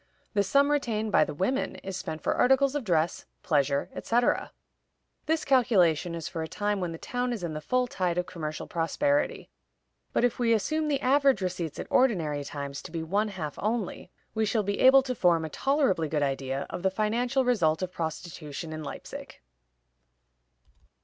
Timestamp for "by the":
1.11-1.33